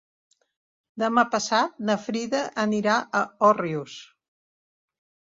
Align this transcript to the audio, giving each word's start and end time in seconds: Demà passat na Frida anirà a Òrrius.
Demà 1.01 1.23
passat 1.33 1.75
na 1.89 1.97
Frida 2.05 2.39
anirà 2.63 2.95
a 3.19 3.21
Òrrius. 3.49 3.99